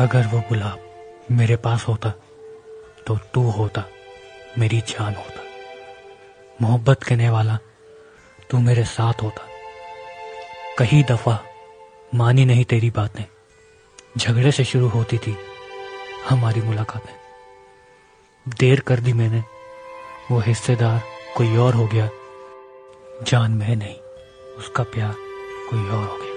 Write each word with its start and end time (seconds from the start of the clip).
अगर 0.00 0.26
वो 0.26 0.40
गुलाब 0.40 0.78
मेरे 1.30 1.56
पास 1.56 1.88
होता 1.88 2.10
तो 3.06 3.16
तू 3.16 3.50
होता, 3.50 3.84
मेरी 4.58 4.80
जान 4.80 5.14
होता। 5.14 5.40
मोहब्बत 6.62 7.02
कहने 7.02 7.30
वाला 7.30 7.58
तू 8.50 8.58
मेरे 8.58 8.84
साथ 8.84 9.14
होता। 9.22 9.46
कई 10.78 11.02
दफ़ा 11.02 11.44
मानी 12.14 12.44
नहीं 12.44 12.64
तेरी 12.64 12.90
बातें। 12.90 13.24
झगड़े 14.18 14.52
से 14.52 14.64
शुरू 14.64 14.88
होती 14.88 15.18
थी 15.18 15.36
हमारी 16.28 16.60
मुलाकातें। 16.60 17.14
देर 18.48 18.80
कर 18.80 19.00
दी 19.00 19.12
मैंने, 19.12 19.44
वो 20.30 20.38
हिस्सेदार 20.40 21.02
कोई 21.36 21.56
और 21.56 21.74
हो 21.74 21.86
गया। 21.86 22.10
जान 23.22 23.50
में 23.50 23.76
नहीं, 23.76 23.96
उसका 24.58 24.82
प्यार 24.82 25.14
कोई 25.70 25.88
और 25.88 26.08
हो 26.08 26.16
गया। 26.16 26.31